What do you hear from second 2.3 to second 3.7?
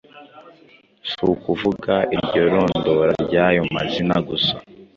rondora ry'ayo